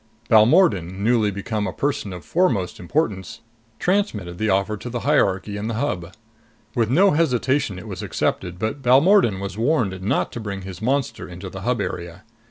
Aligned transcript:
Balmordan, 0.31 1.03
newly 1.03 1.29
become 1.29 1.67
a 1.67 1.71
person 1.73 2.11
of 2.11 2.25
foremost 2.25 2.79
importance, 2.79 3.41
transmitted 3.77 4.39
the 4.39 4.49
offer 4.49 4.75
to 4.75 4.89
the 4.89 5.01
hierarchy 5.01 5.57
in 5.57 5.67
the 5.67 5.75
Hub. 5.75 6.11
With 6.73 6.89
no 6.89 7.11
hesitation 7.11 7.77
it 7.77 7.87
was 7.87 8.01
accepted, 8.01 8.57
but 8.57 8.81
Balmordan 8.81 9.39
was 9.39 9.59
warned 9.59 10.01
not 10.01 10.31
to 10.31 10.39
bring 10.39 10.63
his 10.63 10.81
monster 10.81 11.27
into 11.29 11.51
the 11.51 11.61
Hub 11.61 11.79
area. 11.79 12.23